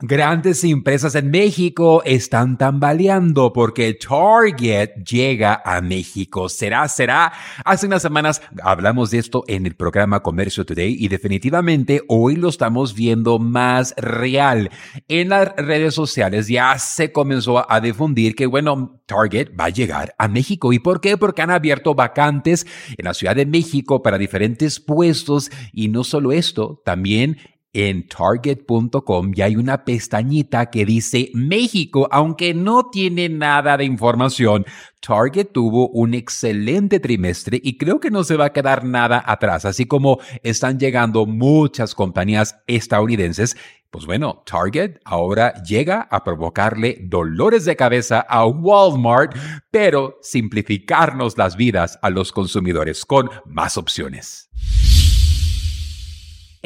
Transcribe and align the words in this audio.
Grandes 0.00 0.62
empresas 0.62 1.14
en 1.14 1.30
México 1.30 2.02
están 2.04 2.58
tambaleando 2.58 3.54
porque 3.54 3.94
Target 3.94 4.90
llega 5.02 5.62
a 5.64 5.80
México. 5.80 6.50
¿Será? 6.50 6.86
¿Será? 6.88 7.32
Hace 7.64 7.86
unas 7.86 8.02
semanas 8.02 8.42
hablamos 8.62 9.10
de 9.10 9.20
esto 9.20 9.42
en 9.46 9.64
el 9.64 9.74
programa 9.74 10.20
Comercio 10.20 10.66
Today 10.66 10.94
y 11.00 11.08
definitivamente 11.08 12.02
hoy 12.08 12.36
lo 12.36 12.50
estamos 12.50 12.94
viendo 12.94 13.38
más 13.38 13.94
real. 13.96 14.68
En 15.08 15.30
las 15.30 15.56
redes 15.56 15.94
sociales 15.94 16.46
ya 16.46 16.78
se 16.78 17.10
comenzó 17.10 17.64
a 17.72 17.80
difundir 17.80 18.34
que, 18.34 18.44
bueno, 18.44 19.00
Target 19.06 19.58
va 19.58 19.64
a 19.64 19.70
llegar 19.70 20.14
a 20.18 20.28
México. 20.28 20.74
¿Y 20.74 20.78
por 20.78 21.00
qué? 21.00 21.16
Porque 21.16 21.40
han 21.40 21.50
abierto 21.50 21.94
vacantes 21.94 22.66
en 22.98 23.06
la 23.06 23.14
Ciudad 23.14 23.34
de 23.34 23.46
México 23.46 24.02
para 24.02 24.18
diferentes 24.18 24.78
puestos 24.78 25.50
y 25.72 25.88
no 25.88 26.04
solo 26.04 26.32
esto, 26.32 26.82
también 26.84 27.38
en 27.76 28.08
target.com 28.08 29.32
ya 29.34 29.44
hay 29.44 29.56
una 29.56 29.84
pestañita 29.84 30.70
que 30.70 30.86
dice 30.86 31.30
México, 31.34 32.08
aunque 32.10 32.54
no 32.54 32.88
tiene 32.90 33.28
nada 33.28 33.76
de 33.76 33.84
información. 33.84 34.64
Target 35.00 35.52
tuvo 35.52 35.90
un 35.90 36.14
excelente 36.14 37.00
trimestre 37.00 37.60
y 37.62 37.76
creo 37.76 38.00
que 38.00 38.10
no 38.10 38.24
se 38.24 38.38
va 38.38 38.46
a 38.46 38.52
quedar 38.54 38.84
nada 38.84 39.22
atrás, 39.26 39.66
así 39.66 39.84
como 39.84 40.18
están 40.42 40.78
llegando 40.78 41.26
muchas 41.26 41.94
compañías 41.94 42.56
estadounidenses. 42.66 43.58
Pues 43.90 44.06
bueno, 44.06 44.42
Target 44.46 44.98
ahora 45.04 45.62
llega 45.62 46.08
a 46.10 46.24
provocarle 46.24 46.98
dolores 47.02 47.66
de 47.66 47.76
cabeza 47.76 48.20
a 48.20 48.46
Walmart, 48.46 49.36
pero 49.70 50.18
simplificarnos 50.22 51.36
las 51.36 51.56
vidas 51.56 51.98
a 52.00 52.08
los 52.08 52.32
consumidores 52.32 53.04
con 53.04 53.30
más 53.44 53.76
opciones. 53.76 54.48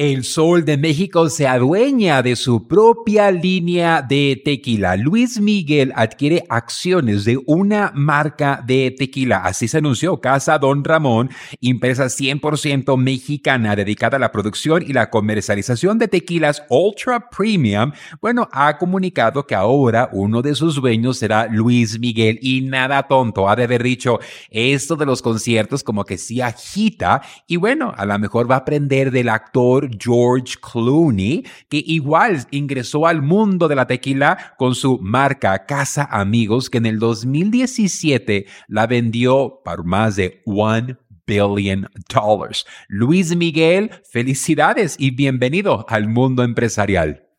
El 0.01 0.25
Sol 0.25 0.65
de 0.65 0.79
México 0.79 1.29
se 1.29 1.47
adueña 1.47 2.23
de 2.23 2.35
su 2.35 2.67
propia 2.67 3.31
línea 3.31 4.01
de 4.01 4.41
tequila. 4.43 4.97
Luis 4.97 5.39
Miguel 5.39 5.93
adquiere 5.95 6.47
acciones 6.49 7.27
de 7.27 7.39
una 7.45 7.93
marca 7.95 8.65
de 8.67 8.95
tequila. 8.97 9.45
Así 9.45 9.69
se 9.69 9.77
anunció 9.77 10.19
Casa 10.19 10.59
Don 10.59 10.85
Ramón, 10.85 11.29
empresa 11.61 12.07
100% 12.07 12.97
mexicana 12.97 13.77
dedicada 13.77 14.17
a 14.17 14.21
la 14.21 14.33
producción 14.33 14.83
y 14.83 14.95
la 14.95 15.11
comercialización 15.11 15.99
de 15.99 16.09
tequilas 16.09 16.63
ultra 16.71 17.29
premium. 17.29 17.93
Bueno, 18.23 18.49
ha 18.53 18.79
comunicado 18.79 19.47
que 19.47 19.55
ahora 19.55 20.09
uno 20.15 20.41
de 20.41 20.55
sus 20.55 20.77
dueños 20.77 21.19
será 21.19 21.47
Luis 21.47 22.01
Miguel 22.01 22.39
y 22.41 22.63
nada 22.63 23.03
tonto. 23.03 23.51
Ha 23.51 23.57
de 23.57 23.65
haber 23.65 23.83
dicho 23.83 24.19
esto 24.49 24.97
de 24.97 25.05
los 25.05 25.21
conciertos 25.21 25.85
como 25.85 26.07
que 26.07 26.17
sí 26.17 26.41
agita 26.41 27.21
y 27.47 27.57
bueno, 27.57 27.93
a 27.95 28.07
lo 28.07 28.19
mejor 28.19 28.51
va 28.51 28.55
a 28.55 28.59
aprender 28.61 29.11
del 29.11 29.29
actor 29.29 29.90
George 29.99 30.57
Clooney, 30.61 31.45
que 31.69 31.83
igual 31.87 32.47
ingresó 32.51 33.07
al 33.07 33.23
mundo 33.23 33.69
de 33.69 33.75
la 33.75 33.87
tequila 33.87 34.55
con 34.59 34.75
su 34.75 34.99
marca 34.99 35.67
Casa 35.67 36.09
Amigos, 36.11 36.71
que 36.71 36.79
en 36.79 36.87
el 36.87 36.99
2017 36.99 38.47
la 38.69 38.87
vendió 38.87 39.61
por 39.65 39.85
más 39.85 40.17
de 40.17 40.43
one 40.45 40.97
billion 41.27 41.89
dollars. 42.13 42.67
Luis 42.89 43.35
Miguel, 43.37 43.91
felicidades 44.11 44.97
y 44.99 45.13
bienvenido 45.13 45.87
al 45.89 46.09
mundo 46.09 46.43
empresarial. 46.43 47.30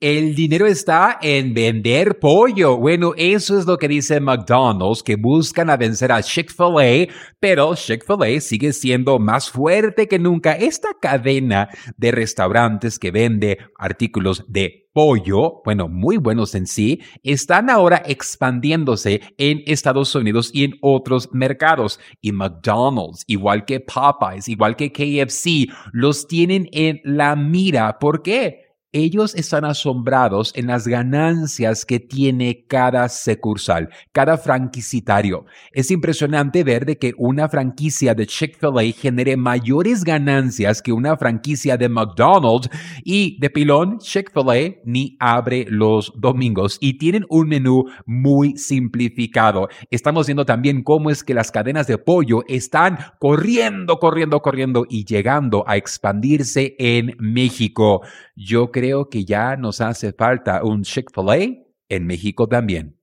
El 0.00 0.36
dinero 0.36 0.68
está 0.68 1.18
en 1.20 1.54
vender 1.54 2.20
pollo. 2.20 2.76
Bueno, 2.76 3.14
eso 3.16 3.58
es 3.58 3.66
lo 3.66 3.78
que 3.78 3.88
dice 3.88 4.20
McDonald's, 4.20 5.02
que 5.02 5.16
buscan 5.16 5.70
a 5.70 5.76
vencer 5.76 6.12
a 6.12 6.22
Chick-fil-A, 6.22 7.12
pero 7.40 7.74
Chick-fil-A 7.74 8.40
sigue 8.40 8.72
siendo 8.72 9.18
más 9.18 9.50
fuerte 9.50 10.06
que 10.06 10.20
nunca. 10.20 10.52
Esta 10.52 10.90
cadena 11.02 11.68
de 11.96 12.12
restaurantes 12.12 13.00
que 13.00 13.10
vende 13.10 13.58
artículos 13.76 14.44
de 14.46 14.88
pollo, 14.92 15.62
bueno, 15.64 15.88
muy 15.88 16.16
buenos 16.16 16.54
en 16.54 16.68
sí, 16.68 17.00
están 17.24 17.68
ahora 17.68 18.00
expandiéndose 18.06 19.20
en 19.36 19.64
Estados 19.66 20.14
Unidos 20.14 20.52
y 20.54 20.62
en 20.62 20.74
otros 20.80 21.30
mercados. 21.32 21.98
Y 22.20 22.30
McDonald's, 22.30 23.24
igual 23.26 23.64
que 23.64 23.80
Popeyes, 23.80 24.48
igual 24.48 24.76
que 24.76 24.92
KFC, 24.92 25.74
los 25.90 26.28
tienen 26.28 26.68
en 26.70 27.00
la 27.02 27.34
mira. 27.34 27.98
¿Por 27.98 28.22
qué? 28.22 28.67
Ellos 28.92 29.34
están 29.34 29.66
asombrados 29.66 30.52
en 30.54 30.66
las 30.66 30.88
ganancias 30.88 31.84
que 31.84 32.00
tiene 32.00 32.64
cada 32.66 33.08
sucursal, 33.08 33.90
cada 34.12 34.38
franquicitario. 34.38 35.44
Es 35.72 35.90
impresionante 35.90 36.64
ver 36.64 36.86
de 36.86 36.96
que 36.96 37.12
una 37.18 37.48
franquicia 37.48 38.14
de 38.14 38.26
Chick-fil-A 38.26 38.92
genere 38.98 39.36
mayores 39.36 40.04
ganancias 40.04 40.80
que 40.80 40.92
una 40.92 41.16
franquicia 41.18 41.76
de 41.76 41.88
McDonald's 41.88 42.70
y 43.04 43.38
de 43.40 43.50
pilón 43.50 43.98
Chick-fil-A 43.98 44.80
ni 44.84 45.16
abre 45.20 45.66
los 45.68 46.12
domingos 46.16 46.78
y 46.80 46.94
tienen 46.94 47.26
un 47.28 47.48
menú 47.48 47.84
muy 48.06 48.56
simplificado. 48.56 49.68
Estamos 49.90 50.26
viendo 50.26 50.46
también 50.46 50.82
cómo 50.82 51.10
es 51.10 51.22
que 51.22 51.34
las 51.34 51.50
cadenas 51.50 51.86
de 51.86 51.98
pollo 51.98 52.42
están 52.48 52.98
corriendo, 53.18 53.98
corriendo, 53.98 54.40
corriendo 54.40 54.86
y 54.88 55.04
llegando 55.04 55.64
a 55.66 55.76
expandirse 55.76 56.74
en 56.78 57.14
México. 57.18 58.00
Yo 58.34 58.70
creo 58.78 59.08
que 59.08 59.24
ya 59.24 59.56
nos 59.56 59.80
hace 59.80 60.12
falta 60.12 60.62
un 60.62 60.82
Chick-fil-A 60.82 61.64
en 61.88 62.06
México 62.06 62.46
también. 62.46 62.97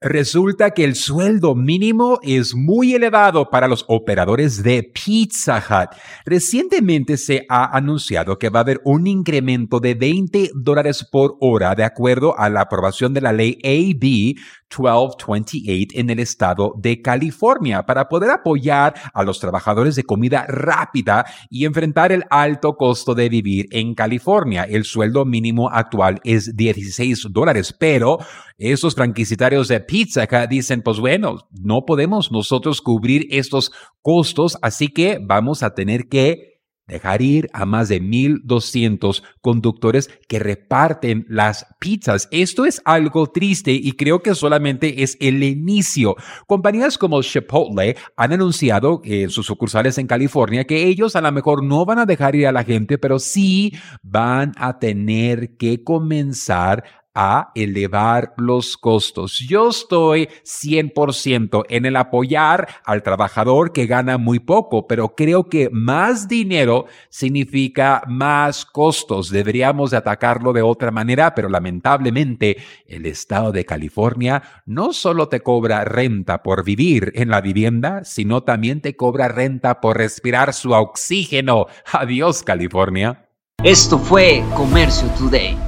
Resulta 0.00 0.70
que 0.70 0.84
el 0.84 0.94
sueldo 0.94 1.56
mínimo 1.56 2.20
es 2.22 2.54
muy 2.54 2.94
elevado 2.94 3.50
para 3.50 3.66
los 3.66 3.84
operadores 3.88 4.62
de 4.62 4.84
Pizza 4.84 5.58
Hut. 5.58 5.98
Recientemente 6.24 7.16
se 7.16 7.44
ha 7.48 7.76
anunciado 7.76 8.38
que 8.38 8.48
va 8.48 8.60
a 8.60 8.62
haber 8.62 8.80
un 8.84 9.08
incremento 9.08 9.80
de 9.80 9.94
20 9.94 10.52
dólares 10.54 11.04
por 11.10 11.36
hora 11.40 11.74
de 11.74 11.82
acuerdo 11.82 12.38
a 12.38 12.48
la 12.48 12.60
aprobación 12.60 13.12
de 13.12 13.22
la 13.22 13.32
ley 13.32 13.58
AB 13.64 14.36
1228 14.70 15.98
en 15.98 16.10
el 16.10 16.20
estado 16.20 16.74
de 16.78 17.02
California 17.02 17.84
para 17.84 18.08
poder 18.08 18.30
apoyar 18.30 18.94
a 19.12 19.24
los 19.24 19.40
trabajadores 19.40 19.96
de 19.96 20.04
comida 20.04 20.44
rápida 20.46 21.26
y 21.50 21.64
enfrentar 21.64 22.12
el 22.12 22.24
alto 22.30 22.76
costo 22.76 23.16
de 23.16 23.28
vivir 23.28 23.66
en 23.72 23.94
California. 23.94 24.62
El 24.62 24.84
sueldo 24.84 25.24
mínimo 25.24 25.70
actual 25.70 26.20
es 26.22 26.54
16 26.54 27.26
dólares, 27.30 27.74
pero 27.76 28.18
esos 28.58 28.96
franquiciatarios 28.96 29.68
de 29.68 29.80
pizza 29.80 30.24
acá 30.24 30.46
dicen, 30.46 30.82
pues 30.82 30.98
bueno, 30.98 31.48
no 31.52 31.84
podemos 31.86 32.32
nosotros 32.32 32.82
cubrir 32.82 33.26
estos 33.30 33.70
costos, 34.02 34.58
así 34.62 34.88
que 34.88 35.20
vamos 35.22 35.62
a 35.62 35.74
tener 35.74 36.08
que 36.08 36.48
dejar 36.88 37.22
ir 37.22 37.48
a 37.52 37.66
más 37.66 37.88
de 37.88 38.00
1.200 38.02 39.22
conductores 39.40 40.10
que 40.26 40.38
reparten 40.38 41.26
las 41.28 41.66
pizzas. 41.78 42.28
Esto 42.32 42.64
es 42.64 42.80
algo 42.84 43.26
triste 43.28 43.72
y 43.72 43.92
creo 43.92 44.22
que 44.22 44.34
solamente 44.34 45.02
es 45.02 45.16
el 45.20 45.42
inicio. 45.44 46.16
Compañías 46.46 46.98
como 46.98 47.22
Chipotle 47.22 47.96
han 48.16 48.32
anunciado 48.32 49.02
en 49.04 49.30
sus 49.30 49.46
sucursales 49.46 49.98
en 49.98 50.06
California 50.06 50.64
que 50.64 50.86
ellos 50.86 51.14
a 51.14 51.20
lo 51.20 51.30
mejor 51.30 51.62
no 51.62 51.84
van 51.84 51.98
a 52.00 52.06
dejar 52.06 52.34
ir 52.34 52.46
a 52.46 52.52
la 52.52 52.64
gente, 52.64 52.98
pero 52.98 53.18
sí 53.18 53.74
van 54.02 54.52
a 54.56 54.78
tener 54.78 55.56
que 55.58 55.84
comenzar 55.84 56.84
a 57.20 57.50
elevar 57.56 58.32
los 58.36 58.76
costos. 58.76 59.40
Yo 59.40 59.70
estoy 59.70 60.28
100% 60.44 61.64
en 61.68 61.84
el 61.84 61.96
apoyar 61.96 62.68
al 62.84 63.02
trabajador 63.02 63.72
que 63.72 63.86
gana 63.86 64.18
muy 64.18 64.38
poco, 64.38 64.86
pero 64.86 65.16
creo 65.16 65.48
que 65.48 65.68
más 65.72 66.28
dinero 66.28 66.86
significa 67.08 68.04
más 68.06 68.64
costos. 68.64 69.30
Deberíamos 69.30 69.94
atacarlo 69.94 70.52
de 70.52 70.62
otra 70.62 70.92
manera, 70.92 71.34
pero 71.34 71.48
lamentablemente 71.48 72.58
el 72.86 73.04
estado 73.04 73.50
de 73.50 73.64
California 73.64 74.40
no 74.64 74.92
solo 74.92 75.28
te 75.28 75.40
cobra 75.40 75.84
renta 75.84 76.44
por 76.44 76.64
vivir 76.64 77.10
en 77.16 77.30
la 77.30 77.40
vivienda, 77.40 78.04
sino 78.04 78.44
también 78.44 78.80
te 78.80 78.94
cobra 78.94 79.26
renta 79.26 79.80
por 79.80 79.96
respirar 79.96 80.54
su 80.54 80.70
oxígeno. 80.70 81.66
Adiós, 81.92 82.44
California. 82.44 83.28
Esto 83.64 83.98
fue 83.98 84.44
Comercio 84.54 85.08
Today. 85.18 85.67